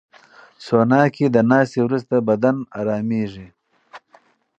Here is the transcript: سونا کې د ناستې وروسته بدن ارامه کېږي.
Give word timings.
سونا 0.65 1.01
کې 1.15 1.25
د 1.29 1.37
ناستې 1.51 1.79
وروسته 1.83 2.15
بدن 2.29 2.55
ارامه 2.79 3.21
کېږي. 3.29 3.47